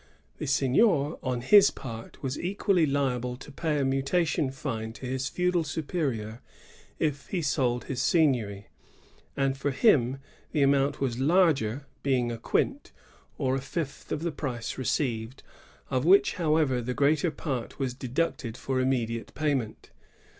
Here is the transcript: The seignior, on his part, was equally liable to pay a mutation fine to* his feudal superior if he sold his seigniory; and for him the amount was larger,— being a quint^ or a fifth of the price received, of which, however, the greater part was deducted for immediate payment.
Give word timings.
The 0.39 0.47
seignior, 0.47 1.19
on 1.21 1.41
his 1.41 1.69
part, 1.69 2.23
was 2.23 2.39
equally 2.39 2.87
liable 2.87 3.37
to 3.37 3.51
pay 3.51 3.77
a 3.77 3.85
mutation 3.85 4.49
fine 4.49 4.93
to* 4.93 5.05
his 5.05 5.29
feudal 5.29 5.63
superior 5.63 6.41
if 6.97 7.27
he 7.27 7.43
sold 7.43 7.83
his 7.83 8.01
seigniory; 8.01 8.65
and 9.37 9.55
for 9.55 9.69
him 9.69 10.17
the 10.53 10.63
amount 10.63 11.01
was 11.01 11.19
larger,— 11.19 11.85
being 12.01 12.31
a 12.31 12.39
quint^ 12.39 12.89
or 13.37 13.53
a 13.53 13.61
fifth 13.61 14.11
of 14.11 14.23
the 14.23 14.31
price 14.31 14.75
received, 14.75 15.43
of 15.91 16.03
which, 16.03 16.33
however, 16.33 16.81
the 16.81 16.95
greater 16.95 17.29
part 17.29 17.77
was 17.77 17.93
deducted 17.93 18.57
for 18.57 18.79
immediate 18.79 19.31
payment. 19.35 19.91